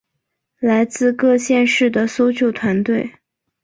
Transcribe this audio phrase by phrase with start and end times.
[0.57, 3.11] 来自各县市的搜救团队